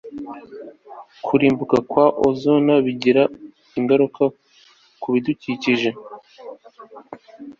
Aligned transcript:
kurimbuka 1.25 1.77
kwa 1.89 2.05
ozone 2.27 2.73
bigira 2.85 3.23
ingaruka 3.79 4.23
kubidukikije 5.01 5.89